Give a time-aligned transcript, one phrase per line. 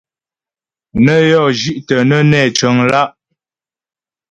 [1.03, 3.09] Nə́ yɔ́ zhi'tə nə́ nɛ́ cəŋ lá'.